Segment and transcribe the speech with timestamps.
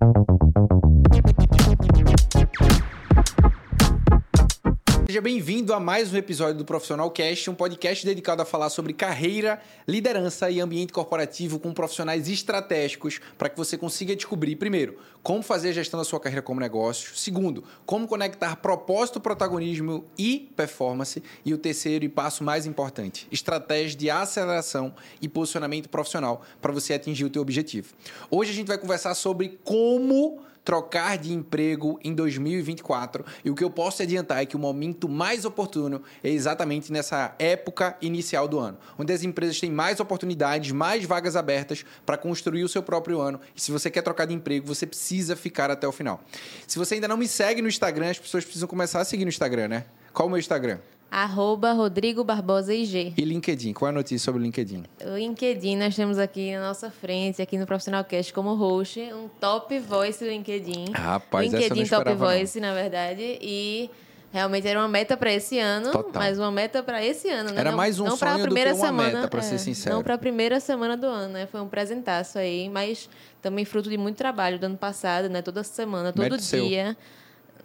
[0.00, 0.55] Thank you.
[5.16, 8.92] Seja bem-vindo a mais um episódio do Profissional Cast, um podcast dedicado a falar sobre
[8.92, 9.58] carreira,
[9.88, 15.70] liderança e ambiente corporativo com profissionais estratégicos para que você consiga descobrir, primeiro, como fazer
[15.70, 21.54] a gestão da sua carreira como negócio, segundo, como conectar propósito, protagonismo e performance, e
[21.54, 27.24] o terceiro e passo mais importante, estratégia de aceleração e posicionamento profissional para você atingir
[27.24, 27.94] o teu objetivo.
[28.30, 33.24] Hoje a gente vai conversar sobre como trocar de emprego em 2024.
[33.44, 37.36] E o que eu posso adiantar é que o momento mais oportuno é exatamente nessa
[37.38, 42.64] época inicial do ano, onde as empresas têm mais oportunidades, mais vagas abertas para construir
[42.64, 43.40] o seu próprio ano.
[43.54, 46.20] E se você quer trocar de emprego, você precisa ficar até o final.
[46.66, 49.28] Se você ainda não me segue no Instagram, as pessoas precisam começar a seguir no
[49.28, 49.84] Instagram, né?
[50.12, 50.78] Qual o meu Instagram?
[51.10, 53.14] Arroba Rodrigo Barbosa IG.
[53.16, 53.72] E LinkedIn?
[53.72, 54.84] Qual é a notícia sobre o LinkedIn?
[55.04, 59.28] O LinkedIn, nós temos aqui na nossa frente, aqui no Profissional Cast, como host, um
[59.40, 60.92] top voice do LinkedIn.
[60.92, 62.68] Rapaz, LinkedIn essa eu não top voice, não.
[62.68, 63.38] na verdade.
[63.40, 63.90] E
[64.32, 66.12] realmente era uma meta para esse ano, Total.
[66.14, 67.60] mas uma meta para esse ano, né?
[67.60, 69.58] Era não, mais um não pra sonho do primeira que uma semana, meta, ser é,
[69.58, 69.96] sincero.
[69.96, 71.46] Não para a primeira semana do ano, né?
[71.46, 73.08] Foi um presentaço aí, mas
[73.40, 75.40] também fruto de muito trabalho do ano passado, né?
[75.40, 76.66] Toda semana, todo Mérito seu.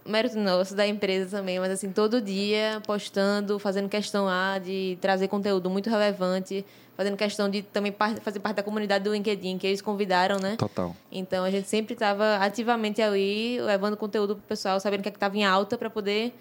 [0.06, 5.28] Mérito nosso, da empresa também, mas assim, todo dia postando, fazendo questão lá de trazer
[5.28, 6.66] conteúdo muito relevante,
[6.98, 10.56] fazendo questão de também par- fazer parte da comunidade do LinkedIn, que eles convidaram, né?
[10.58, 10.96] Total.
[11.12, 15.12] Então a gente sempre estava ativamente ali, levando conteúdo pro pessoal, sabendo o que é
[15.12, 16.34] estava em alta para poder,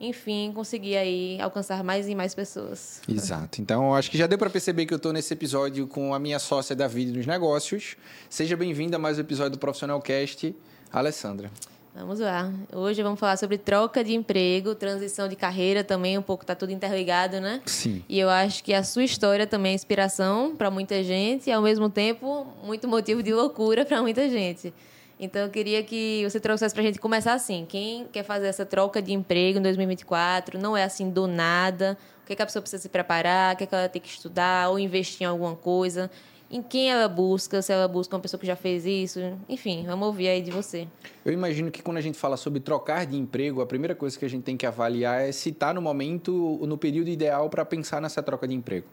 [0.00, 3.00] enfim, conseguir aí alcançar mais e mais pessoas.
[3.08, 3.60] Exato.
[3.62, 6.40] Então, acho que já deu para perceber que eu estou nesse episódio com a minha
[6.40, 7.96] sócia da vida nos negócios.
[8.28, 10.52] Seja bem-vinda a mais um episódio do Profissional Cast,
[10.92, 11.50] Alessandra.
[11.98, 12.52] Vamos lá.
[12.74, 16.70] Hoje vamos falar sobre troca de emprego, transição de carreira também, um pouco tá tudo
[16.70, 17.62] interligado, né?
[17.64, 18.04] Sim.
[18.06, 21.62] E eu acho que a sua história também é inspiração para muita gente e, ao
[21.62, 24.74] mesmo tempo, muito motivo de loucura para muita gente.
[25.18, 27.64] Então, eu queria que você trouxesse para a gente começar assim.
[27.66, 31.96] Quem quer fazer essa troca de emprego em 2024, não é assim do nada.
[32.22, 34.02] O que, é que a pessoa precisa se preparar, o que, é que ela tem
[34.02, 36.10] que estudar ou investir em alguma coisa.
[36.48, 39.18] Em quem ela busca, se ela busca uma pessoa que já fez isso.
[39.48, 40.86] Enfim, vamos ouvir aí de você.
[41.24, 44.24] Eu imagino que quando a gente fala sobre trocar de emprego, a primeira coisa que
[44.24, 48.00] a gente tem que avaliar é se está no momento, no período ideal para pensar
[48.00, 48.86] nessa troca de emprego.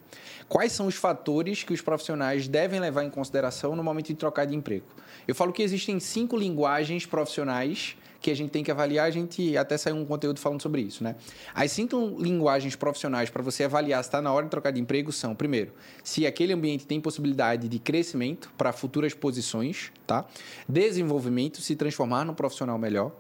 [0.50, 4.46] Quais são os fatores que os profissionais devem levar em consideração no momento de trocar
[4.46, 4.86] de emprego?
[5.28, 9.56] Eu falo que existem cinco linguagens profissionais que a gente tem que avaliar, a gente
[9.58, 11.18] até saiu um conteúdo falando sobre isso, né?
[11.54, 15.12] As cinco linguagens profissionais para você avaliar se está na hora de trocar de emprego
[15.12, 20.26] são, primeiro, se aquele ambiente tem possibilidade de crescimento para futuras posições, tá?
[20.68, 23.12] Desenvolvimento, se transformar num profissional melhor.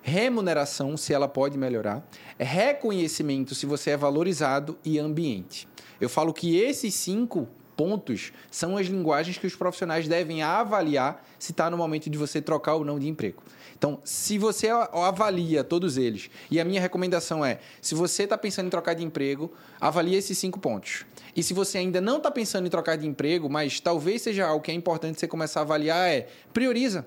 [0.00, 2.08] Remuneração, se ela pode melhorar.
[2.38, 4.78] Reconhecimento, se você é valorizado.
[4.84, 5.68] E ambiente.
[6.00, 11.52] Eu falo que esses cinco pontos são as linguagens que os profissionais devem avaliar se
[11.52, 13.42] está no momento de você trocar ou não de emprego.
[13.76, 18.66] Então, se você avalia todos eles, e a minha recomendação é: se você está pensando
[18.66, 21.04] em trocar de emprego, avalie esses cinco pontos.
[21.36, 24.64] E se você ainda não está pensando em trocar de emprego, mas talvez seja algo
[24.64, 27.06] que é importante você começar a avaliar, é prioriza.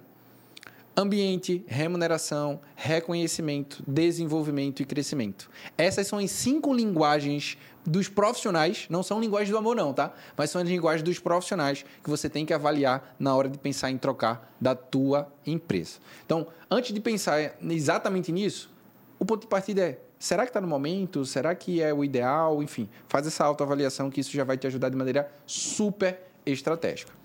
[0.95, 5.49] Ambiente, remuneração, reconhecimento, desenvolvimento e crescimento.
[5.77, 10.13] Essas são as cinco linguagens dos profissionais, não são linguagens do amor não, tá?
[10.35, 13.89] Mas são as linguagens dos profissionais que você tem que avaliar na hora de pensar
[13.89, 15.99] em trocar da tua empresa.
[16.25, 18.69] Então, antes de pensar exatamente nisso,
[19.17, 21.25] o ponto de partida é, será que está no momento?
[21.25, 22.61] Será que é o ideal?
[22.61, 27.18] Enfim, faz essa autoavaliação que isso já vai te ajudar de maneira super estratégica.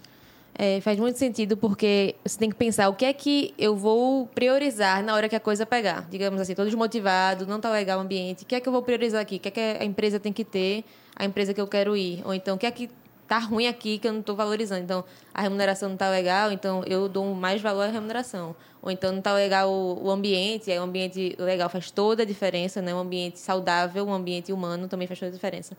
[0.56, 4.28] É, faz muito sentido porque você tem que pensar o que é que eu vou
[4.28, 6.06] priorizar na hora que a coisa pegar.
[6.09, 8.44] Digamos assim, tô desmotivado, não tá legal o ambiente.
[8.44, 9.37] O que é que eu vou priorizar aqui?
[9.37, 10.84] O que é que a empresa tem que ter,
[11.16, 12.22] a empresa que eu quero ir?
[12.25, 12.88] Ou então, o que é que
[13.26, 14.84] tá ruim aqui que eu não estou valorizando?
[14.84, 18.54] Então, a remuneração não tá legal, então eu dou mais valor à remuneração.
[18.81, 22.26] Ou então, não tá legal o, o ambiente, aí o ambiente legal faz toda a
[22.26, 22.94] diferença, né?
[22.94, 25.76] Um ambiente saudável, um ambiente humano também faz toda a diferença.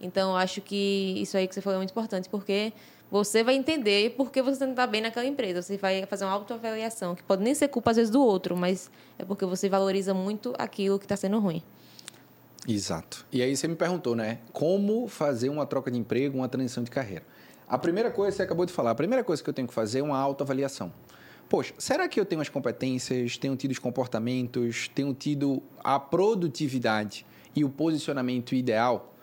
[0.00, 2.72] Então, acho que isso aí que você falou é muito importante, porque
[3.10, 5.62] você vai entender por que você não está bem naquela empresa.
[5.62, 8.90] Você vai fazer uma autoavaliação, que pode nem ser culpa, às vezes, do outro, mas
[9.18, 11.62] é porque você valoriza muito aquilo que está sendo ruim.
[12.68, 13.24] Exato.
[13.30, 14.38] E aí você me perguntou, né?
[14.52, 17.24] Como fazer uma troca de emprego, uma transição de carreira?
[17.68, 20.00] A primeira coisa, você acabou de falar, a primeira coisa que eu tenho que fazer
[20.00, 20.92] é uma autoavaliação.
[21.48, 27.24] Poxa, será que eu tenho as competências, tenho tido os comportamentos, tenho tido a produtividade
[27.54, 29.14] e o posicionamento ideal?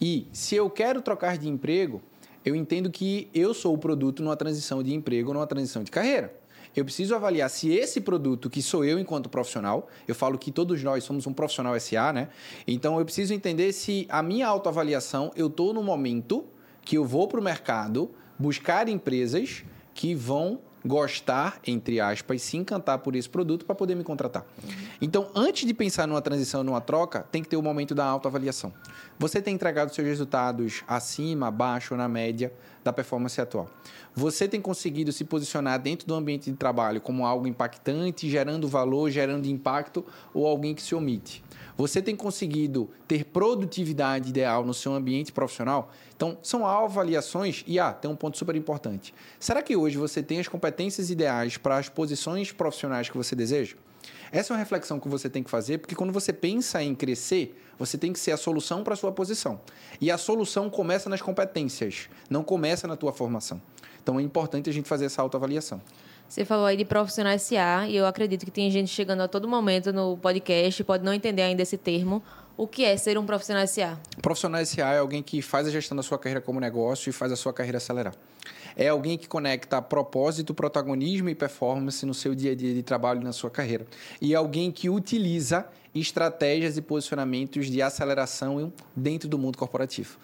[0.00, 2.00] E se eu quero trocar de emprego,
[2.44, 6.34] eu entendo que eu sou o produto numa transição de emprego, numa transição de carreira.
[6.76, 10.82] Eu preciso avaliar se esse produto, que sou eu enquanto profissional, eu falo que todos
[10.82, 12.28] nós somos um profissional SA, né?
[12.66, 16.44] Então eu preciso entender se a minha autoavaliação, eu estou no momento
[16.82, 19.64] que eu vou para o mercado buscar empresas
[19.94, 24.44] que vão gostar, entre aspas, se encantar por esse produto para poder me contratar.
[25.00, 28.72] Então, antes de pensar numa transição, numa troca, tem que ter o momento da autoavaliação.
[29.18, 32.52] Você tem entregado seus resultados acima, abaixo ou na média
[32.84, 33.68] da performance atual.
[34.14, 39.10] Você tem conseguido se posicionar dentro do ambiente de trabalho como algo impactante, gerando valor,
[39.10, 41.42] gerando impacto ou alguém que se omite.
[41.76, 45.90] Você tem conseguido ter produtividade ideal no seu ambiente profissional?
[46.14, 49.12] Então, são avaliações e, ah, tem um ponto super importante.
[49.40, 53.74] Será que hoje você tem as competências ideais para as posições profissionais que você deseja?
[54.34, 57.56] Essa é uma reflexão que você tem que fazer, porque quando você pensa em crescer,
[57.78, 59.60] você tem que ser a solução para a sua posição.
[60.00, 63.62] E a solução começa nas competências, não começa na tua formação.
[64.02, 65.80] Então é importante a gente fazer essa autoavaliação.
[66.28, 69.46] Você falou aí de profissional SA e eu acredito que tem gente chegando a todo
[69.46, 72.20] momento no podcast pode não entender ainda esse termo.
[72.56, 73.96] O que é ser um profissional SA?
[74.20, 77.30] Profissional SA é alguém que faz a gestão da sua carreira como negócio e faz
[77.30, 78.14] a sua carreira acelerar.
[78.76, 83.20] É alguém que conecta propósito, protagonismo e performance no seu dia a dia de trabalho
[83.20, 83.86] e na sua carreira.
[84.20, 90.18] E é alguém que utiliza estratégias e posicionamentos de aceleração dentro do mundo corporativo.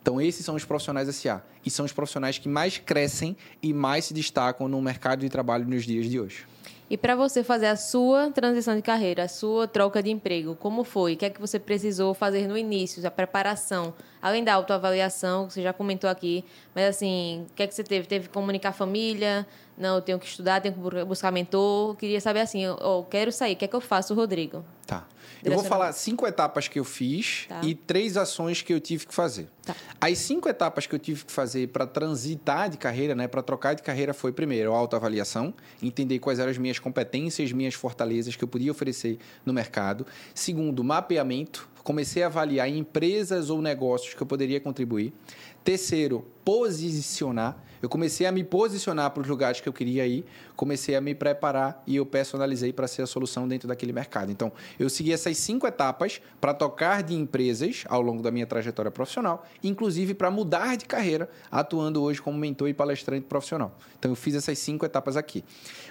[0.00, 1.42] Então, esses são os profissionais SA.
[1.64, 5.66] E são os profissionais que mais crescem e mais se destacam no mercado de trabalho
[5.66, 6.46] nos dias de hoje.
[6.92, 10.84] E para você fazer a sua transição de carreira, a sua troca de emprego, como
[10.84, 11.14] foi?
[11.14, 13.94] O que é que você precisou fazer no início, a preparação?
[14.20, 16.44] Além da autoavaliação, que você já comentou aqui,
[16.74, 18.06] mas assim, o que é que você teve?
[18.06, 19.46] Teve que comunicar a família?
[19.74, 21.96] Não, eu tenho que estudar, tenho que buscar mentor.
[21.96, 24.62] Queria saber assim, eu, quero sair, o que é que eu faço, Rodrigo?
[24.86, 25.06] Tá.
[25.44, 27.60] Eu vou falar cinco etapas que eu fiz tá.
[27.62, 29.48] e três ações que eu tive que fazer.
[29.64, 29.74] Tá.
[30.00, 33.74] As cinco etapas que eu tive que fazer para transitar de carreira, né, para trocar
[33.74, 38.44] de carreira, foi primeiro a autoavaliação, entender quais eram as minhas competências, minhas fortalezas que
[38.44, 40.06] eu podia oferecer no mercado.
[40.34, 41.70] Segundo, mapeamento.
[41.82, 45.12] Comecei a avaliar empresas ou negócios que eu poderia contribuir.
[45.64, 47.56] Terceiro, posicionar.
[47.82, 50.24] Eu comecei a me posicionar para os lugares que eu queria ir,
[50.54, 54.30] comecei a me preparar e eu personalizei para ser a solução dentro daquele mercado.
[54.30, 58.90] Então, eu segui essas cinco etapas para tocar de empresas ao longo da minha trajetória
[58.90, 63.76] profissional, inclusive para mudar de carreira, atuando hoje como mentor e palestrante profissional.
[63.98, 65.44] Então, eu fiz essas cinco etapas aqui.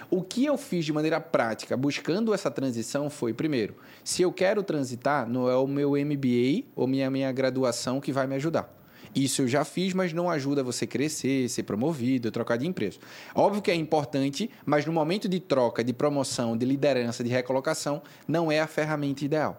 [0.08, 4.62] O que eu fiz de maneira prática, buscando essa transição, foi, primeiro, se eu quero
[4.62, 8.81] transitar, não é o meu MBA ou minha, minha graduação que vai me ajudar.
[9.14, 12.98] Isso eu já fiz, mas não ajuda você crescer, ser promovido, trocar de empresa.
[13.34, 18.00] Óbvio que é importante, mas no momento de troca, de promoção, de liderança, de recolocação,
[18.26, 19.58] não é a ferramenta ideal.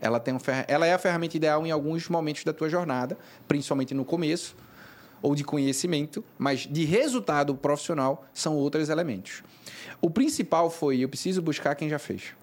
[0.00, 0.38] Ela, tem um
[0.68, 3.18] ela é a ferramenta ideal em alguns momentos da tua jornada,
[3.48, 4.54] principalmente no começo,
[5.20, 9.42] ou de conhecimento, mas de resultado profissional são outros elementos.
[10.00, 12.34] O principal foi eu preciso buscar quem já fez,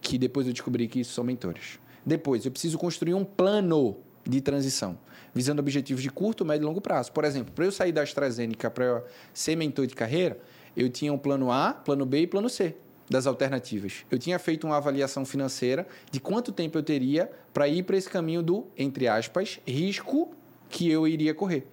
[0.00, 1.78] que depois eu descobri que isso são mentores.
[2.04, 3.96] Depois eu preciso construir um plano
[4.26, 4.98] de transição
[5.34, 7.12] visando objetivos de curto, médio e longo prazo.
[7.12, 10.38] Por exemplo, para eu sair da AstraZeneca para ser mentor de carreira,
[10.76, 12.74] eu tinha um plano A, plano B e plano C
[13.08, 14.04] das alternativas.
[14.10, 18.08] Eu tinha feito uma avaliação financeira de quanto tempo eu teria para ir para esse
[18.08, 20.32] caminho do, entre aspas, risco
[20.70, 21.66] que eu iria correr.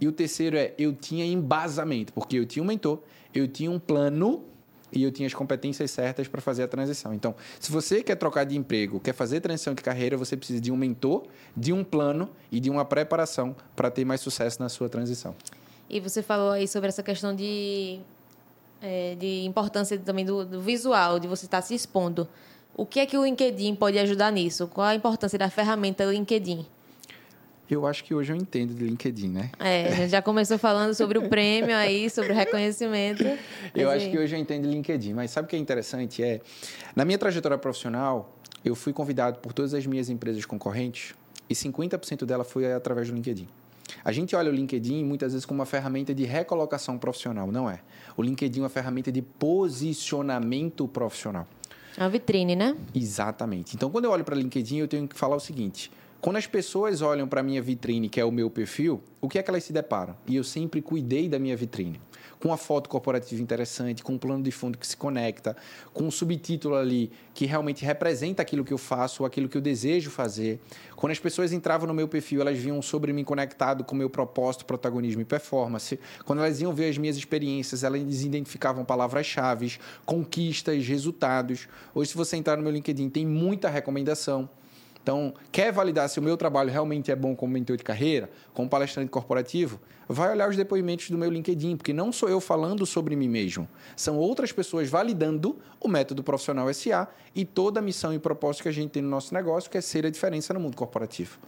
[0.00, 3.00] E o terceiro é, eu tinha embasamento, porque eu tinha um mentor,
[3.34, 4.44] eu tinha um plano
[4.92, 7.14] e eu tinha as competências certas para fazer a transição.
[7.14, 10.70] Então, se você quer trocar de emprego, quer fazer transição de carreira, você precisa de
[10.70, 11.24] um mentor,
[11.56, 15.34] de um plano e de uma preparação para ter mais sucesso na sua transição.
[15.88, 18.00] E você falou aí sobre essa questão de,
[18.80, 22.28] é, de importância também do, do visual, de você estar tá se expondo.
[22.74, 24.66] O que é que o LinkedIn pode ajudar nisso?
[24.66, 26.64] Qual a importância da ferramenta LinkedIn?
[27.72, 29.50] Eu acho que hoje eu entendo de LinkedIn, né?
[29.58, 33.24] É, a gente já começou falando sobre o prêmio aí, sobre o reconhecimento.
[33.74, 36.22] Eu acho que hoje eu entendo de LinkedIn, mas sabe o que é interessante?
[36.22, 36.42] É,
[36.94, 41.14] na minha trajetória profissional, eu fui convidado por todas as minhas empresas concorrentes
[41.48, 43.48] e 50% dela foi através do LinkedIn.
[44.04, 47.80] A gente olha o LinkedIn muitas vezes como uma ferramenta de recolocação profissional, não é?
[48.16, 51.46] O LinkedIn é uma ferramenta de posicionamento profissional.
[51.96, 52.76] É uma vitrine, né?
[52.94, 53.74] Exatamente.
[53.74, 55.90] Então, quando eu olho para o LinkedIn, eu tenho que falar o seguinte:
[56.22, 59.40] quando as pessoas olham para a minha vitrine, que é o meu perfil, o que
[59.40, 60.16] é que elas se deparam?
[60.24, 62.00] E eu sempre cuidei da minha vitrine.
[62.38, 65.56] Com uma foto corporativa interessante, com um plano de fundo que se conecta,
[65.92, 69.60] com um subtítulo ali que realmente representa aquilo que eu faço, ou aquilo que eu
[69.60, 70.60] desejo fazer.
[70.94, 74.08] Quando as pessoas entravam no meu perfil, elas viam sobre mim conectado com o meu
[74.08, 75.98] propósito, protagonismo e performance.
[76.24, 79.76] Quando elas iam ver as minhas experiências, elas identificavam palavras-chave,
[80.06, 81.66] conquistas, resultados.
[81.92, 84.48] Hoje, se você entrar no meu LinkedIn, tem muita recomendação
[85.02, 88.68] Então, quer validar se o meu trabalho realmente é bom como mentor de carreira, como
[88.68, 89.80] palestrante corporativo?
[90.08, 93.68] Vai olhar os depoimentos do meu LinkedIn, porque não sou eu falando sobre mim mesmo.
[93.96, 98.68] São outras pessoas validando o método profissional SA e toda a missão e propósito que
[98.68, 101.38] a gente tem no nosso negócio, que é ser a diferença no mundo corporativo.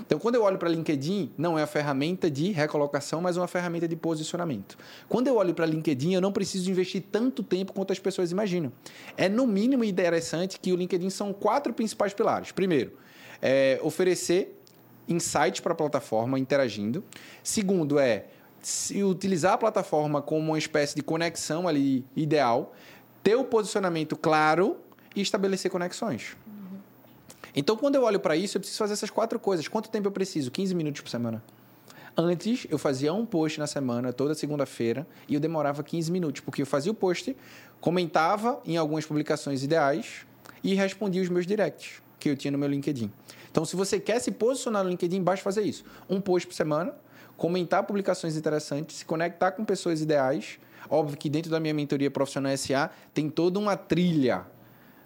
[0.00, 3.86] Então, quando eu olho para LinkedIn, não é a ferramenta de recolocação, mas uma ferramenta
[3.86, 4.78] de posicionamento.
[5.08, 8.72] Quando eu olho para LinkedIn, eu não preciso investir tanto tempo quanto as pessoas imaginam.
[9.16, 12.52] É, no mínimo, interessante que o LinkedIn são quatro principais pilares.
[12.52, 12.92] Primeiro,
[13.42, 14.58] é oferecer
[15.08, 17.04] insights para a plataforma interagindo.
[17.42, 18.26] Segundo, é
[18.62, 22.72] se utilizar a plataforma como uma espécie de conexão ali ideal,
[23.22, 24.76] ter o posicionamento claro
[25.14, 26.36] e estabelecer conexões.
[27.54, 29.68] Então, quando eu olho para isso, eu preciso fazer essas quatro coisas.
[29.68, 30.50] Quanto tempo eu preciso?
[30.50, 31.42] 15 minutos por semana.
[32.16, 36.62] Antes, eu fazia um post na semana, toda segunda-feira, e eu demorava 15 minutos, porque
[36.62, 37.36] eu fazia o post,
[37.80, 40.26] comentava em algumas publicações ideais
[40.62, 43.10] e respondia os meus directs que eu tinha no meu LinkedIn.
[43.50, 45.84] Então, se você quer se posicionar no LinkedIn, basta fazer isso.
[46.08, 46.94] Um post por semana,
[47.36, 50.58] comentar publicações interessantes, se conectar com pessoas ideais.
[50.88, 54.46] Óbvio que dentro da minha mentoria profissional SA tem toda uma trilha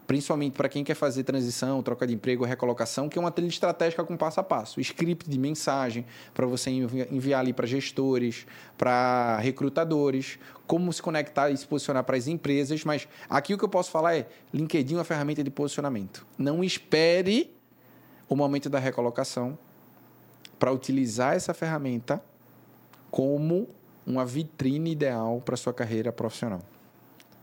[0.06, 4.04] principalmente para quem quer fazer transição, troca de emprego, recolocação, que é uma trilha estratégica
[4.04, 4.80] com passo a passo.
[4.80, 8.46] Script de mensagem para você enviar ali para gestores,
[8.78, 12.84] para recrutadores, como se conectar e se posicionar para as empresas.
[12.84, 16.26] Mas aqui o que eu posso falar é: LinkedIn é uma ferramenta de posicionamento.
[16.38, 17.54] Não espere
[18.28, 19.58] o momento da recolocação
[20.58, 22.22] para utilizar essa ferramenta
[23.10, 23.68] como
[24.06, 26.62] uma vitrine ideal para sua carreira profissional.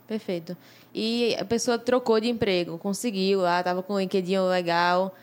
[0.07, 0.55] Perfeito.
[0.93, 5.15] E a pessoa trocou de emprego, conseguiu lá, estava com um LinkedIn legal.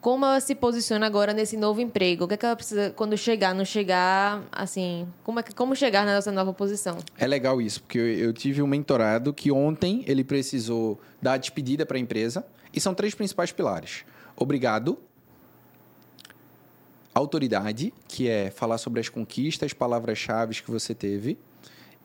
[0.00, 2.24] Como ela se posiciona agora nesse novo emprego?
[2.24, 6.06] O que, é que ela precisa, quando chegar, não chegar, assim, como, é, como chegar
[6.06, 6.98] nessa nova posição?
[7.16, 11.36] É legal isso, porque eu, eu tive um mentorado que ontem ele precisou dar a
[11.36, 14.04] despedida para a empresa, e são três principais pilares.
[14.36, 14.98] Obrigado,
[17.12, 21.36] autoridade, que é falar sobre as conquistas, palavras-chave que você teve,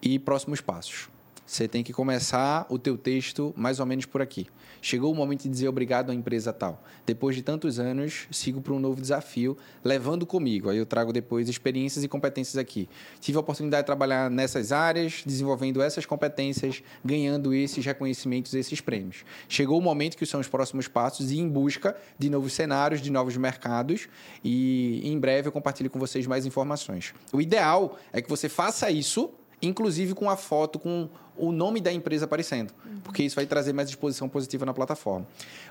[0.01, 1.12] e próximos passos.
[1.53, 4.47] Você tem que começar o teu texto mais ou menos por aqui.
[4.81, 6.83] Chegou o momento de dizer obrigado à empresa tal.
[7.05, 10.71] Depois de tantos anos, sigo para um novo desafio, levando comigo.
[10.71, 12.89] Aí eu trago depois experiências e competências aqui.
[13.21, 19.23] Tive a oportunidade de trabalhar nessas áreas, desenvolvendo essas competências, ganhando esses reconhecimentos, esses prêmios.
[19.47, 23.11] Chegou o momento que são os próximos passos e em busca de novos cenários, de
[23.11, 24.07] novos mercados
[24.43, 27.13] e em breve eu compartilho com vocês mais informações.
[27.31, 29.29] O ideal é que você faça isso
[29.67, 32.99] inclusive com a foto com o nome da empresa aparecendo, uhum.
[33.03, 35.25] porque isso vai trazer mais exposição positiva na plataforma.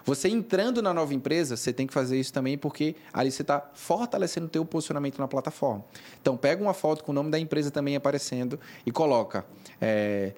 [0.04, 3.70] Você entrando na nova empresa, você tem que fazer isso também, porque ali você está
[3.74, 5.84] fortalecendo o teu posicionamento na plataforma.
[6.20, 9.44] Então, pega uma foto com o nome da empresa também aparecendo e coloca...
[9.80, 10.32] É,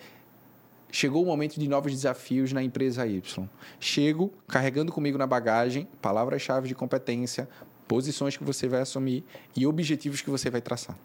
[0.95, 3.49] chegou o momento de novos desafios na empresa Y.
[3.81, 7.49] Chego carregando comigo na bagagem palavras-chave de competência,
[7.89, 9.25] posições que você vai assumir
[9.57, 10.97] e objetivos que você vai traçar.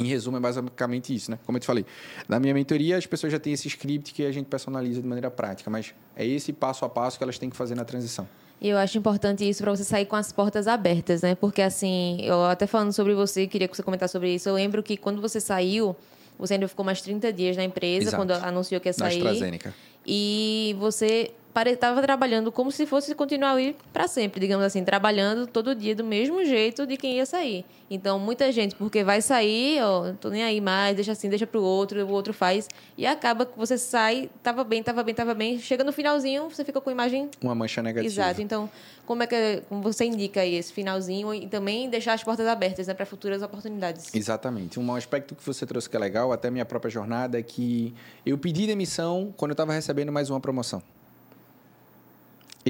[0.00, 1.38] Em resumo, é basicamente isso, né?
[1.44, 1.84] Como eu te falei,
[2.28, 5.30] na minha mentoria as pessoas já têm esse script que a gente personaliza de maneira
[5.30, 8.28] prática, mas é esse passo a passo que elas têm que fazer na transição.
[8.60, 11.34] E eu acho importante isso para você sair com as portas abertas, né?
[11.34, 14.48] Porque assim, eu até falando sobre você, queria que você comentasse sobre isso.
[14.48, 15.94] Eu lembro que quando você saiu,
[16.38, 18.16] você ainda ficou mais 30 dias na empresa, Exato.
[18.16, 19.22] quando anunciou que ia sair.
[19.22, 19.74] Na AstraZeneca.
[20.06, 21.32] E você
[21.66, 26.04] estava trabalhando como se fosse continuar ali para sempre, digamos assim, trabalhando todo dia do
[26.04, 27.64] mesmo jeito de quem ia sair.
[27.90, 31.62] Então, muita gente, porque vai sair, ó, tô nem aí mais, deixa assim, deixa pro
[31.62, 32.68] outro, o outro faz.
[32.98, 35.58] E acaba que você sai, tava bem, tava bem, tava bem.
[35.58, 37.30] Chega no finalzinho, você fica com a imagem.
[37.40, 38.12] Uma mancha negativa.
[38.12, 38.42] Exato.
[38.42, 38.68] Então,
[39.06, 42.86] como é que como você indica aí esse finalzinho e também deixar as portas abertas
[42.86, 44.14] né, para futuras oportunidades?
[44.14, 44.78] Exatamente.
[44.78, 47.94] Um aspecto que você trouxe que é legal, até minha própria jornada, é que
[48.26, 50.82] eu pedi demissão quando eu estava recebendo mais uma promoção.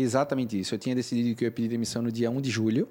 [0.00, 0.74] Exatamente isso.
[0.74, 2.88] Eu tinha decidido que eu ia pedir demissão no dia 1 de julho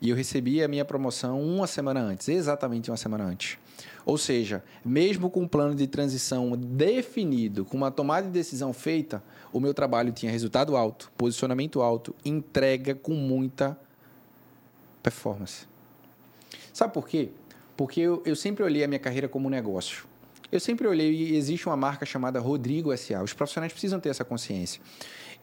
[0.00, 3.58] e eu recebi a minha promoção uma semana antes, exatamente uma semana antes.
[4.04, 9.22] Ou seja, mesmo com um plano de transição definido, com uma tomada de decisão feita,
[9.52, 13.78] o meu trabalho tinha resultado alto, posicionamento alto, entrega com muita
[15.02, 15.66] performance.
[16.74, 17.30] Sabe por quê?
[17.74, 20.04] Porque eu, eu sempre olhei a minha carreira como um negócio.
[20.52, 23.22] Eu sempre olhei e existe uma marca chamada Rodrigo SA.
[23.22, 24.82] Os profissionais precisam ter essa consciência.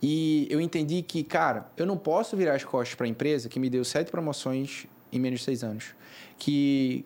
[0.02, 3.60] E eu entendi que, cara, eu não posso virar as costas para a empresa que
[3.60, 5.96] me deu sete promoções em menos de seis anos,
[6.38, 7.06] que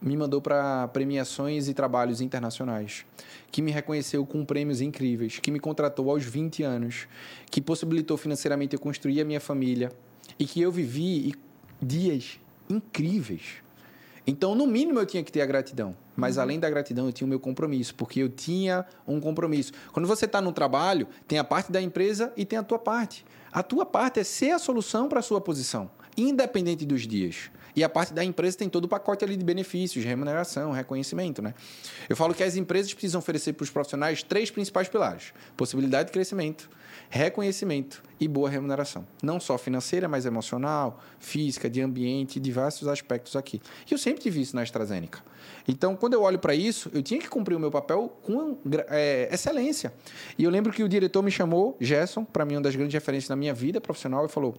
[0.00, 3.06] me mandou para premiações e trabalhos internacionais,
[3.50, 7.06] que me reconheceu com prêmios incríveis, que me contratou aos 20 anos,
[7.50, 9.90] que possibilitou financeiramente eu construir a minha família
[10.38, 11.34] e que eu vivi
[11.80, 13.62] dias incríveis.
[14.26, 15.96] Então, no mínimo, eu tinha que ter a gratidão.
[16.16, 19.72] Mas além da gratidão, eu tinha o meu compromisso, porque eu tinha um compromisso.
[19.92, 23.24] Quando você está no trabalho, tem a parte da empresa e tem a tua parte.
[23.52, 27.50] A tua parte é ser a solução para a sua posição, independente dos dias.
[27.76, 31.54] E a parte da empresa tem todo o pacote ali de benefícios, remuneração, reconhecimento, né?
[32.08, 36.12] Eu falo que as empresas precisam oferecer para os profissionais três principais pilares: possibilidade de
[36.12, 36.70] crescimento,
[37.14, 39.06] reconhecimento e boa remuneração.
[39.22, 43.62] Não só financeira, mas emocional, física, de ambiente, diversos aspectos aqui.
[43.88, 45.20] E eu sempre tive isso na AstraZeneca.
[45.68, 49.28] Então, quando eu olho para isso, eu tinha que cumprir o meu papel com é,
[49.32, 49.94] excelência.
[50.36, 53.28] E eu lembro que o diretor me chamou, Gerson, para mim uma das grandes referências
[53.28, 54.56] na minha vida profissional, e falou: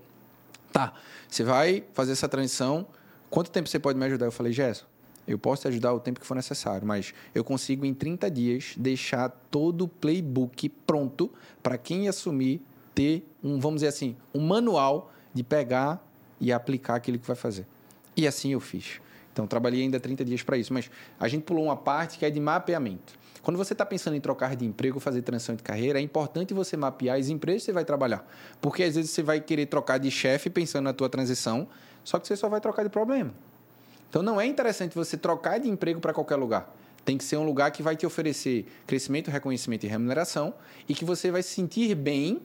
[0.71, 0.93] tá,
[1.27, 2.87] você vai fazer essa transição
[3.35, 4.27] Quanto tempo você pode me ajudar?
[4.27, 4.85] Eu falei, Gerson,
[5.27, 8.73] eu posso te ajudar o tempo que for necessário, mas eu consigo em 30 dias
[8.77, 11.31] deixar todo o playbook pronto
[11.63, 12.61] para quem assumir
[12.93, 16.01] ter um, vamos dizer assim, um manual de pegar
[16.39, 17.65] e aplicar aquilo que vai fazer.
[18.15, 19.01] E assim eu fiz.
[19.35, 20.73] Então, trabalhei ainda 30 dias para isso.
[20.73, 20.89] Mas
[21.19, 23.13] a gente pulou uma parte que é de mapeamento.
[23.41, 26.77] Quando você está pensando em trocar de emprego, fazer transição de carreira, é importante você
[26.77, 28.25] mapear as empresas que você vai trabalhar.
[28.61, 31.67] Porque às vezes você vai querer trocar de chefe pensando na tua transição,
[32.03, 33.33] só que você só vai trocar de problema.
[34.09, 36.73] Então não é interessante você trocar de emprego para qualquer lugar.
[37.03, 40.53] Tem que ser um lugar que vai te oferecer crescimento, reconhecimento e remuneração
[40.89, 42.41] e que você vai se sentir bem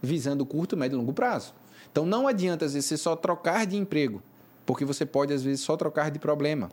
[0.00, 1.54] visando curto, médio e longo prazo.
[1.90, 4.22] Então não adianta às vezes você só trocar de emprego,
[4.64, 6.70] porque você pode às vezes só trocar de problema.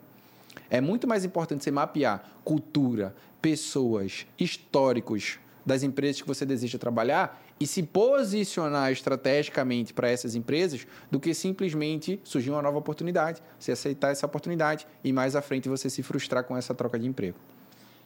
[0.69, 7.41] É muito mais importante você mapear cultura, pessoas, históricos das empresas que você deseja trabalhar
[7.61, 13.71] e se posicionar estrategicamente para essas empresas do que simplesmente surgir uma nova oportunidade, você
[13.71, 17.37] aceitar essa oportunidade e mais à frente você se frustrar com essa troca de emprego.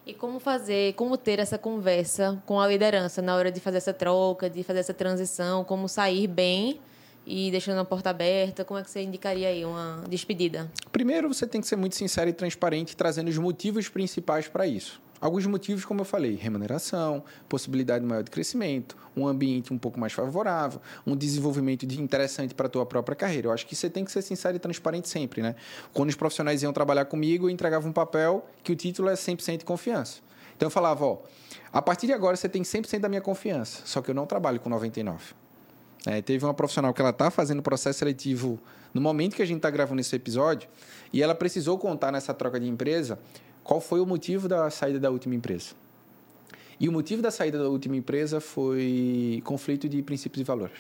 [0.05, 3.93] E como fazer, como ter essa conversa com a liderança na hora de fazer essa
[3.93, 6.81] troca, de fazer essa transição, como sair bem
[7.25, 8.65] e deixando a porta aberta?
[8.65, 10.69] Como é que você indicaria aí uma despedida?
[10.91, 15.01] Primeiro, você tem que ser muito sincero e transparente, trazendo os motivos principais para isso.
[15.19, 20.12] Alguns motivos, como eu falei, remuneração, possibilidade maior de crescimento, um ambiente um pouco mais
[20.12, 23.48] favorável, um desenvolvimento de interessante para a tua própria carreira.
[23.48, 25.55] Eu acho que você tem que ser sincero e transparente sempre, né?
[25.93, 29.60] Quando os profissionais iam trabalhar comigo, eu entregava um papel que o título é 100%
[29.60, 30.19] de confiança.
[30.55, 31.17] Então eu falava, ó,
[31.72, 34.60] a partir de agora você tem 100% da minha confiança, só que eu não trabalho
[34.60, 35.34] com 99.
[36.05, 38.60] É, teve uma profissional que ela está fazendo processo seletivo
[38.93, 40.69] no momento que a gente está gravando esse episódio
[41.12, 43.17] e ela precisou contar nessa troca de empresa
[43.65, 45.74] qual foi o motivo da saída da última empresa.
[46.79, 50.77] E o motivo da saída da última empresa foi conflito de princípios e valores.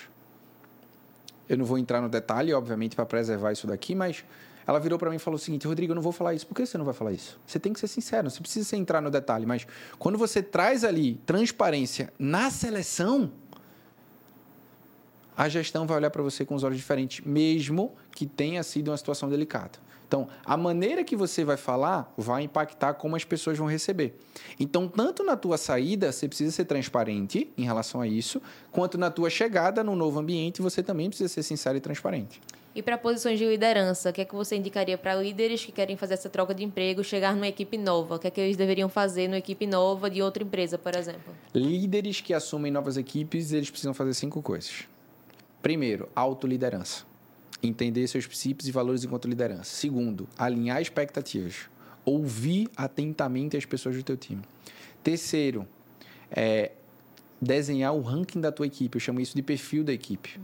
[1.49, 4.23] Eu não vou entrar no detalhe, obviamente, para preservar isso daqui, mas
[4.67, 6.45] ela virou para mim e falou o seguinte: Rodrigo, eu não vou falar isso.
[6.45, 7.39] Por que você não vai falar isso?
[7.47, 9.65] Você tem que ser sincero, você precisa entrar no detalhe, mas
[9.97, 13.31] quando você traz ali transparência na seleção,
[15.35, 18.97] a gestão vai olhar para você com os olhos diferentes, mesmo que tenha sido uma
[18.97, 19.84] situação delicada.
[20.07, 24.15] Então, a maneira que você vai falar vai impactar como as pessoas vão receber.
[24.59, 28.41] Então, tanto na tua saída, você precisa ser transparente em relação a isso,
[28.71, 32.39] quanto na tua chegada no novo ambiente, você também precisa ser sincero e transparente.
[32.75, 35.95] E para posições de liderança, o que é que você indicaria para líderes que querem
[35.95, 38.15] fazer essa troca de emprego, chegar numa equipe nova?
[38.15, 41.33] O que é que eles deveriam fazer numa equipe nova de outra empresa, por exemplo?
[41.53, 44.89] Líderes que assumem novas equipes, eles precisam fazer cinco coisas.
[45.61, 47.05] Primeiro, autoliderança
[47.61, 49.65] entender seus princípios e valores enquanto liderança.
[49.65, 51.69] Segundo, alinhar expectativas.
[52.03, 54.43] Ouvir atentamente as pessoas do teu time.
[55.03, 55.67] Terceiro,
[56.29, 56.71] é,
[57.41, 58.97] desenhar o ranking da tua equipe.
[58.97, 60.39] Eu chamo isso de perfil da equipe.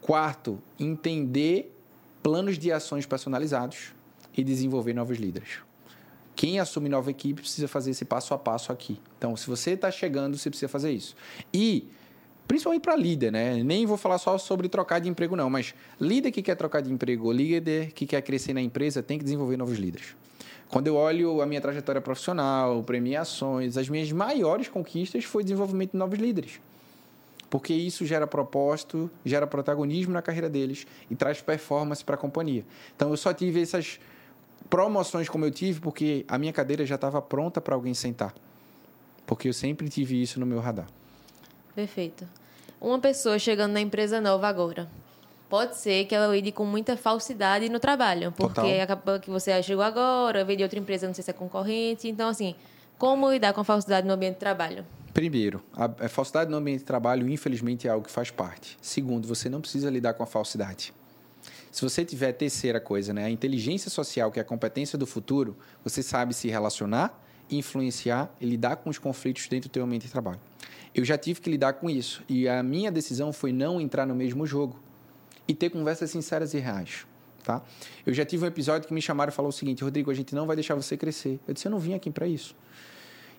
[0.00, 1.74] Quarto, entender
[2.22, 3.92] planos de ações personalizados
[4.36, 5.58] e desenvolver novos líderes.
[6.34, 9.00] Quem assume nova equipe precisa fazer esse passo a passo aqui.
[9.16, 11.14] Então, se você está chegando, você precisa fazer isso.
[11.52, 11.88] E
[12.46, 13.62] principalmente para líder, né?
[13.62, 16.92] Nem vou falar só sobre trocar de emprego, não, mas líder que quer trocar de
[16.92, 20.14] emprego, líder que quer crescer na empresa, tem que desenvolver novos líderes.
[20.68, 25.98] Quando eu olho a minha trajetória profissional, premiações, as minhas maiores conquistas foi desenvolvimento de
[25.98, 26.60] novos líderes.
[27.48, 32.64] Porque isso gera propósito, gera protagonismo na carreira deles e traz performance para a companhia.
[32.96, 34.00] Então eu só tive essas
[34.68, 38.34] promoções como eu tive porque a minha cadeira já estava pronta para alguém sentar.
[39.24, 40.88] Porque eu sempre tive isso no meu radar.
[41.74, 42.26] Perfeito.
[42.80, 44.88] Uma pessoa chegando na empresa nova agora.
[45.48, 48.80] Pode ser que ela lide com muita falsidade no trabalho, porque Total.
[48.80, 52.08] acaba que você chegou agora, veio de outra empresa, não sei se é concorrente.
[52.08, 52.54] Então, assim,
[52.98, 54.84] como lidar com a falsidade no ambiente de trabalho?
[55.12, 58.76] Primeiro, a, falsidade no ambiente de trabalho, infelizmente, é algo que faz parte.
[58.82, 60.92] Segundo, você não precisa lidar com a falsidade.
[61.70, 65.06] Se você tiver a terceira coisa, né, a inteligência social, que é a competência do
[65.06, 70.06] futuro, você sabe se relacionar, influenciar e lidar com os conflitos dentro do teu ambiente
[70.06, 70.40] de trabalho
[70.94, 72.22] eu já tive que lidar com isso.
[72.28, 74.78] E a minha decisão foi não entrar no mesmo jogo
[75.48, 77.06] e ter conversas sinceras e reais.
[77.42, 77.62] tá?
[78.06, 80.34] Eu já tive um episódio que me chamaram e falou o seguinte, Rodrigo, a gente
[80.34, 81.40] não vai deixar você crescer.
[81.46, 82.54] Eu disse, eu não vim aqui para isso.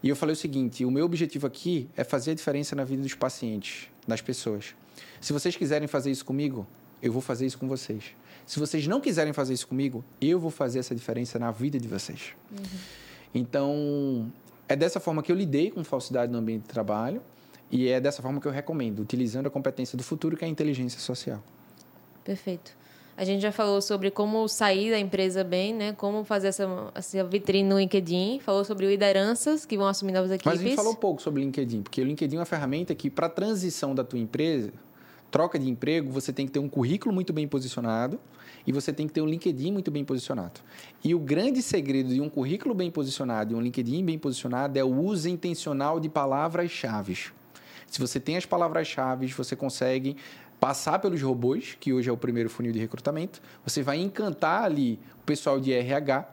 [0.04, 3.02] E eu falei o seguinte, o meu objetivo aqui é fazer a diferença na vida
[3.02, 4.76] dos pacientes, das pessoas.
[5.20, 6.68] Se vocês quiserem fazer isso comigo,
[7.02, 8.04] eu vou fazer isso com vocês.
[8.46, 11.88] Se vocês não quiserem fazer isso comigo, eu vou fazer essa diferença na vida de
[11.88, 12.34] vocês.
[12.52, 12.80] Uhum.
[13.34, 14.32] Então,
[14.70, 17.22] é dessa forma que eu lidei com falsidade no ambiente de trabalho
[17.72, 20.52] e é dessa forma que eu recomendo, utilizando a competência do futuro, que é a
[20.52, 21.44] inteligência social.
[22.24, 22.76] Perfeito.
[23.18, 25.94] A gente já falou sobre como sair da empresa bem, né?
[25.94, 28.40] Como fazer essa, essa vitrine no LinkedIn.
[28.42, 30.52] Falou sobre lideranças que vão assumir novas equipes.
[30.52, 33.10] Mas a gente falou pouco sobre o LinkedIn, porque o LinkedIn é uma ferramenta que,
[33.10, 34.74] para a transição da tua empresa,
[35.32, 38.20] troca de emprego, você tem que ter um currículo muito bem posicionado
[38.68, 40.60] e você tem que ter um LinkedIn muito bem posicionado.
[41.02, 44.84] E o grande segredo de um currículo bem posicionado e um LinkedIn bem posicionado é
[44.84, 47.32] o uso intencional de palavras-chave.
[47.88, 50.18] Se você tem as palavras-chave, você consegue
[50.60, 55.00] passar pelos robôs, que hoje é o primeiro funil de recrutamento, você vai encantar ali
[55.22, 56.28] o pessoal de RH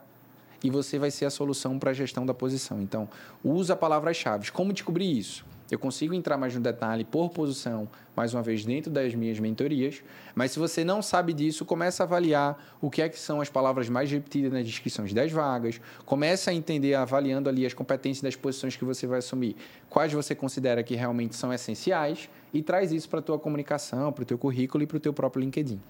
[0.63, 2.81] e você vai ser a solução para a gestão da posição.
[2.81, 3.07] Então,
[3.43, 4.49] usa palavras-chave.
[4.51, 5.45] Como descobrir isso?
[5.73, 10.03] Eu consigo entrar mais no detalhe por posição, mais uma vez, dentro das minhas mentorias.
[10.35, 13.49] Mas se você não sabe disso, começa a avaliar o que é que são as
[13.49, 15.81] palavras mais repetidas nas descrições das vagas.
[16.05, 19.55] Começa a entender, avaliando ali as competências das posições que você vai assumir,
[19.89, 24.21] quais você considera que realmente são essenciais e traz isso para a tua comunicação, para
[24.21, 25.81] o teu currículo e para o teu próprio LinkedIn.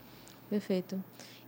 [0.49, 0.97] Perfeito.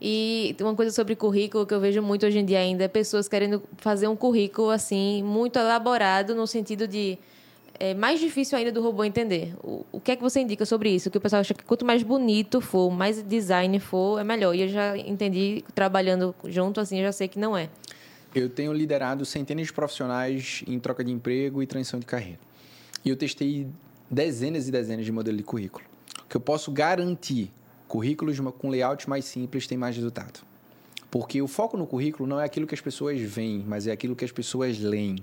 [0.02, 3.30] E uma coisa sobre currículo que eu vejo muito hoje em dia ainda é pessoas
[3.30, 7.18] querendo fazer um currículo assim muito elaborado no sentido de
[7.80, 9.54] é mais difícil ainda do robô entender.
[9.64, 11.10] O, o que é que você indica sobre isso?
[11.10, 14.54] Que o pessoal acha que quanto mais bonito for, mais design for, é melhor.
[14.56, 17.70] E eu já entendi, trabalhando junto assim, eu já sei que não é.
[18.34, 22.40] Eu tenho liderado centenas de profissionais em troca de emprego e transição de carreira.
[23.04, 23.68] E eu testei
[24.10, 25.86] dezenas e dezenas de modelos de currículo.
[26.28, 27.52] Que eu posso garantir,
[27.88, 30.42] currículos com layout mais simples têm mais resultado.
[31.10, 34.16] Porque o foco no currículo não é aquilo que as pessoas veem, mas é aquilo
[34.16, 35.16] que as pessoas leem.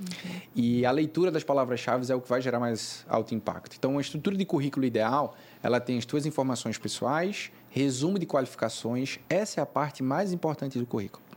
[0.00, 0.40] Uhum.
[0.54, 3.76] E a leitura das palavras-chave é o que vai gerar mais alto impacto.
[3.76, 9.18] Então, a estrutura de currículo ideal, ela tem as tuas informações pessoais, resumo de qualificações.
[9.28, 11.28] Essa é a parte mais importante do currículo.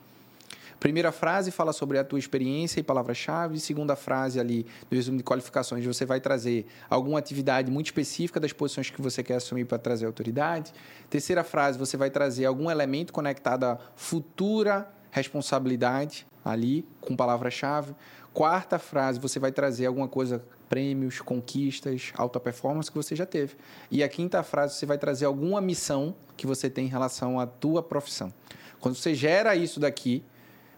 [0.80, 3.60] Primeira frase fala sobre a tua experiência e palavras-chave.
[3.60, 8.52] Segunda frase ali do resumo de qualificações, você vai trazer alguma atividade muito específica das
[8.52, 10.74] posições que você quer assumir para trazer autoridade.
[11.08, 17.94] Terceira frase, você vai trazer algum elemento conectado à futura responsabilidade ali com palavra-chave.
[18.34, 23.56] Quarta frase, você vai trazer alguma coisa, prêmios, conquistas, alta performance que você já teve.
[23.90, 27.46] E a quinta frase, você vai trazer alguma missão que você tem em relação à
[27.46, 28.34] tua profissão.
[28.80, 30.24] Quando você gera isso daqui,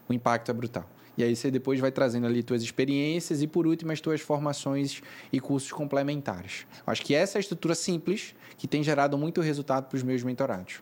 [0.10, 0.90] o impacto é brutal.
[1.16, 5.02] E aí você depois vai trazendo ali tuas experiências e, por último, as tuas formações
[5.32, 6.66] e cursos complementares.
[6.88, 10.24] Acho que essa é a estrutura simples que tem gerado muito resultado para os meus
[10.24, 10.82] mentorados.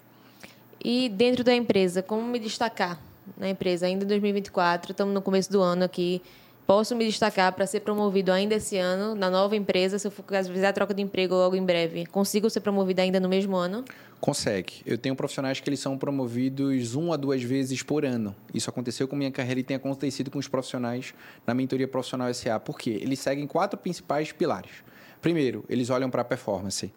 [0.83, 2.99] E dentro da empresa, como me destacar
[3.37, 3.85] na empresa?
[3.85, 6.21] Ainda em 2024, estamos no começo do ano aqui,
[6.65, 10.23] posso me destacar para ser promovido ainda esse ano na nova empresa, se eu for
[10.25, 13.83] fizer a troca de emprego logo em breve, consigo ser promovido ainda no mesmo ano?
[14.19, 14.81] Consegue.
[14.85, 18.35] Eu tenho profissionais que eles são promovidos uma a duas vezes por ano.
[18.53, 21.13] Isso aconteceu com minha carreira e tem acontecido com os profissionais
[21.45, 22.59] na mentoria profissional SA.
[22.59, 22.99] Por quê?
[23.01, 24.71] Eles seguem quatro principais pilares.
[25.21, 26.91] Primeiro, eles olham para a performance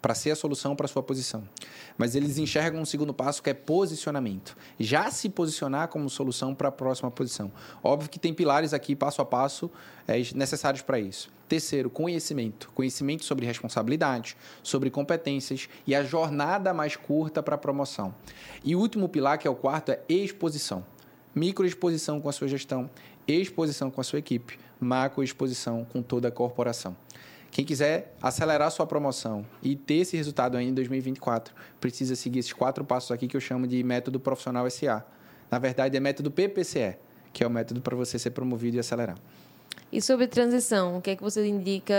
[0.00, 1.48] para ser a solução para a sua posição.
[1.96, 4.56] Mas eles enxergam um segundo passo que é posicionamento.
[4.78, 7.50] Já se posicionar como solução para a próxima posição.
[7.82, 9.70] Óbvio que tem pilares aqui, passo a passo,
[10.06, 11.30] é, necessários para isso.
[11.48, 12.70] Terceiro, conhecimento.
[12.74, 18.14] Conhecimento sobre responsabilidade, sobre competências e a jornada mais curta para a promoção.
[18.64, 20.84] E o último pilar, que é o quarto, é exposição.
[21.34, 22.90] Microexposição com a sua gestão,
[23.26, 26.96] exposição com a sua equipe, macroexposição com toda a corporação.
[27.50, 32.52] Quem quiser acelerar sua promoção e ter esse resultado ainda em 2024, precisa seguir esses
[32.52, 35.04] quatro passos aqui que eu chamo de método profissional SA.
[35.50, 36.96] Na verdade, é método PPCE,
[37.32, 39.16] que é o método para você ser promovido e acelerar.
[39.90, 41.94] E sobre transição, o que é que você indica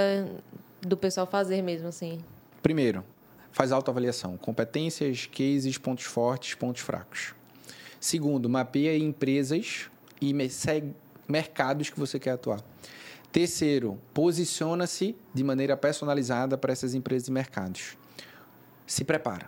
[0.81, 2.19] do pessoal fazer mesmo assim?
[2.61, 3.03] Primeiro,
[3.51, 7.33] faz autoavaliação, competências, cases, pontos fortes, pontos fracos.
[7.99, 9.89] Segundo, mapeia empresas
[10.21, 10.33] e
[11.27, 12.61] mercados que você quer atuar.
[13.31, 17.95] Terceiro, posiciona-se de maneira personalizada para essas empresas e mercados.
[18.87, 19.45] Se prepara.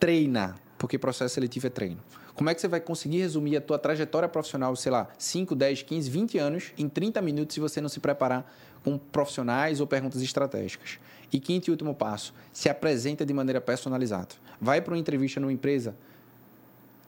[0.00, 2.02] Treina, porque processo seletivo é treino.
[2.34, 5.82] Como é que você vai conseguir resumir a tua trajetória profissional, sei lá, 5, 10,
[5.84, 10.20] 15, 20 anos em 30 minutos se você não se preparar com profissionais ou perguntas
[10.20, 10.98] estratégicas?
[11.32, 14.34] E quinto e último passo, se apresenta de maneira personalizada.
[14.60, 15.94] Vai para uma entrevista numa empresa,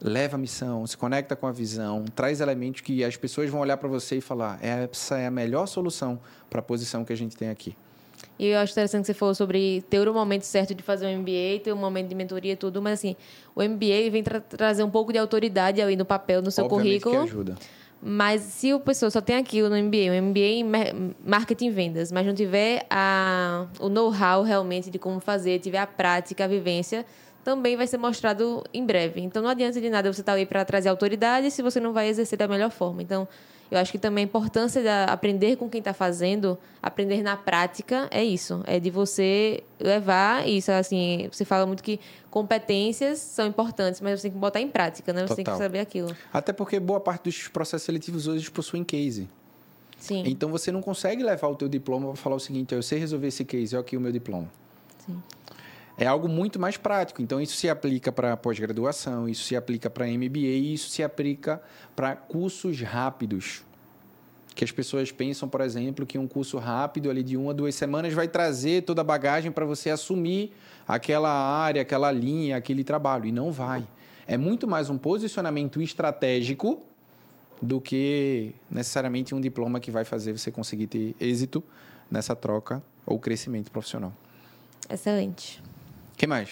[0.00, 3.76] leva a missão, se conecta com a visão, traz elementos que as pessoas vão olhar
[3.76, 6.18] para você e falar: essa é a melhor solução
[6.50, 7.76] para a posição que a gente tem aqui.
[8.38, 11.20] E eu acho interessante que você falou sobre ter o momento certo de fazer um
[11.20, 13.16] MBA, ter um momento de mentoria e tudo, mas assim,
[13.54, 17.02] o MBA vem tra trazer um pouco de autoridade ali no papel, no seu Obviamente
[17.02, 17.14] currículo.
[17.14, 17.54] Que ajuda.
[18.02, 20.64] Mas se o pessoa só tem aquilo no MBA, um MBA em
[21.24, 25.86] marketing e vendas, mas não tiver a, o know-how realmente de como fazer, tiver a
[25.86, 27.06] prática, a vivência,
[27.46, 29.20] também vai ser mostrado em breve.
[29.20, 31.92] Então não adianta de nada você estar tá aí para trazer autoridade se você não
[31.92, 33.00] vai exercer da melhor forma.
[33.00, 33.28] Então,
[33.70, 38.08] eu acho que também a importância de aprender com quem está fazendo, aprender na prática,
[38.10, 38.64] é isso.
[38.66, 40.72] É de você levar isso.
[40.72, 42.00] Assim, você fala muito que
[42.32, 45.20] competências são importantes, mas você tem que botar em prática, né?
[45.20, 45.36] Você Total.
[45.36, 46.16] tem que saber aquilo.
[46.32, 49.28] Até porque boa parte dos processos seletivos hoje possuem case.
[49.98, 50.24] Sim.
[50.26, 53.28] Então você não consegue levar o teu diploma para falar o seguinte, eu sei resolver
[53.28, 54.50] esse case, olha aqui o meu diploma.
[54.98, 55.22] Sim.
[55.98, 57.22] É algo muito mais prático.
[57.22, 61.60] Então isso se aplica para pós-graduação, isso se aplica para MBA, isso se aplica
[61.94, 63.64] para cursos rápidos
[64.56, 68.14] que as pessoas pensam, por exemplo, que um curso rápido ali de uma, duas semanas
[68.14, 70.54] vai trazer toda a bagagem para você assumir
[70.88, 73.26] aquela área, aquela linha, aquele trabalho.
[73.26, 73.86] E não vai.
[74.26, 76.82] É muito mais um posicionamento estratégico
[77.60, 81.62] do que necessariamente um diploma que vai fazer você conseguir ter êxito
[82.10, 84.12] nessa troca ou crescimento profissional.
[84.88, 85.62] Excelente.
[86.16, 86.48] O que mais?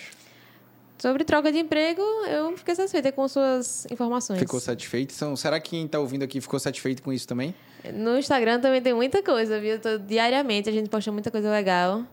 [0.99, 4.39] Sobre troca de emprego, eu fiquei satisfeita com suas informações.
[4.39, 5.15] Ficou satisfeito?
[5.17, 7.55] Então, será que quem está ouvindo aqui ficou satisfeito com isso também?
[7.95, 9.81] No Instagram também tem muita coisa, viu?
[9.81, 12.05] Tô, diariamente a gente posta muita coisa legal.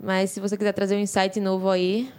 [0.00, 2.12] Mas se você quiser trazer um insight novo aí,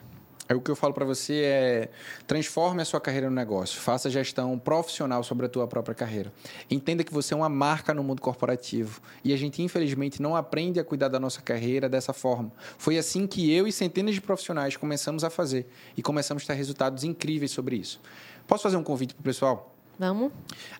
[0.47, 1.89] é o que eu falo para você é
[2.27, 6.33] transforme a sua carreira no negócio, faça gestão profissional sobre a tua própria carreira.
[6.69, 10.79] Entenda que você é uma marca no mundo corporativo e a gente infelizmente não aprende
[10.79, 12.51] a cuidar da nossa carreira dessa forma.
[12.77, 16.53] Foi assim que eu e centenas de profissionais começamos a fazer e começamos a ter
[16.53, 18.01] resultados incríveis sobre isso.
[18.45, 19.73] Posso fazer um convite para o pessoal?
[19.97, 20.31] Vamos.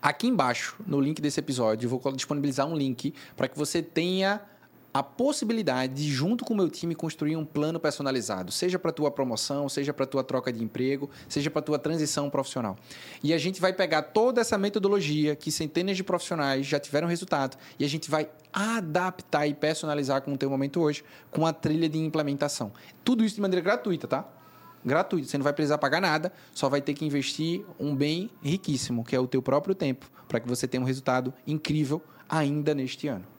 [0.01, 4.41] Aqui embaixo, no link desse episódio, eu vou disponibilizar um link para que você tenha
[4.93, 9.09] a possibilidade de, junto com o meu time, construir um plano personalizado, seja para tua
[9.09, 12.77] promoção, seja para tua troca de emprego, seja para tua transição profissional.
[13.23, 17.57] E a gente vai pegar toda essa metodologia que centenas de profissionais já tiveram resultado
[17.79, 21.89] e a gente vai adaptar e personalizar com o teu momento hoje, com a trilha
[21.89, 22.71] de implementação.
[23.03, 24.29] Tudo isso de maneira gratuita, tá?
[24.85, 29.03] Gratuito, você não vai precisar pagar nada, só vai ter que investir um bem riquíssimo,
[29.03, 33.07] que é o teu próprio tempo, para que você tenha um resultado incrível ainda neste
[33.07, 33.32] ano.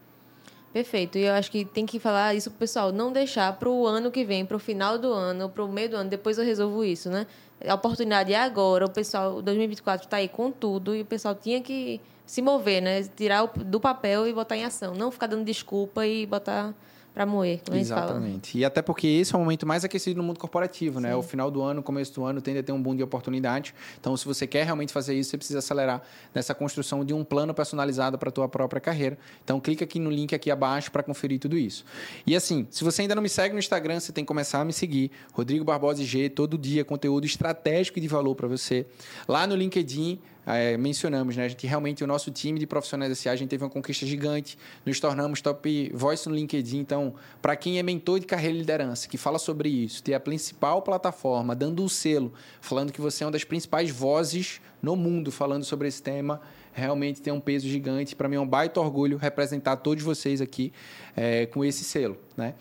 [0.75, 1.17] Perfeito.
[1.17, 4.11] E eu acho que tem que falar isso pro pessoal, não deixar para o ano
[4.11, 6.85] que vem, para o final do ano, para o meio do ano, depois eu resolvo
[6.85, 7.29] isso, né?
[7.65, 11.61] A oportunidade é agora, o pessoal, 2024 está aí com tudo e o pessoal tinha
[11.63, 13.05] que se mover, né?
[13.05, 16.75] Tirar do papel e botar em ação, não ficar dando desculpa e botar
[17.15, 18.59] para moer, como Exatamente.
[18.59, 21.11] E até porque esse é o momento mais aquecido no mundo corporativo, né?
[21.11, 21.15] Sim.
[21.15, 21.17] né?
[21.17, 23.73] O final do ano, começo do ano, tende a ter um boom de oportunidade.
[24.01, 26.03] Então, se você quer realmente fazer isso, você precisa acelerar
[26.35, 29.17] nessa construção de um plano personalizado para a tua própria carreira.
[29.45, 31.85] Então, clica aqui no link aqui abaixo para conferir tudo isso.
[32.27, 34.65] E assim, se você ainda não me segue no Instagram, você tem que começar a
[34.65, 35.13] me seguir.
[35.33, 38.87] Rodrigo Barbosa G, todo dia conteúdo estratégico e de valor para você.
[39.29, 41.45] Lá no LinkedIn, é, mencionamos, né?
[41.45, 44.59] A gente realmente, o nosso time de profissionais SA, a gente teve uma conquista gigante,
[44.85, 46.79] nos tornamos top voice no LinkedIn.
[46.79, 50.21] Então, para quem é mentor de carreira e liderança, que fala sobre isso, ter a
[50.21, 54.95] principal plataforma, dando o um selo, falando que você é uma das principais vozes no
[54.95, 56.41] mundo falando sobre esse tema,
[56.73, 58.15] realmente tem um peso gigante.
[58.15, 60.73] Para mim é um baita orgulho representar todos vocês aqui
[61.17, 62.55] é, com esse selo, né?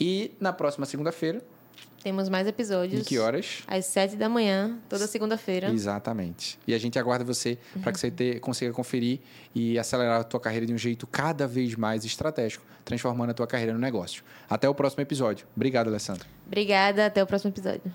[0.00, 1.42] E na próxima segunda-feira,
[2.06, 3.00] temos mais episódios.
[3.00, 3.64] Em que horas?
[3.66, 5.70] Às sete da manhã, toda segunda-feira.
[5.70, 6.56] Exatamente.
[6.64, 7.82] E a gente aguarda você uhum.
[7.82, 9.18] para que você ter, consiga conferir
[9.52, 13.46] e acelerar a tua carreira de um jeito cada vez mais estratégico, transformando a tua
[13.48, 14.22] carreira no negócio.
[14.48, 15.48] Até o próximo episódio.
[15.56, 16.28] Obrigado, Alessandra.
[16.46, 17.92] Obrigada, até o próximo episódio.